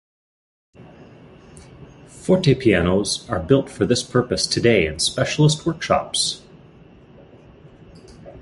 Fortepianos 2.07 3.29
are 3.29 3.39
built 3.39 3.69
for 3.69 3.85
this 3.85 4.01
purpose 4.01 4.47
today 4.47 4.87
in 4.87 4.97
specialist 4.97 5.63
workshops. 5.63 6.41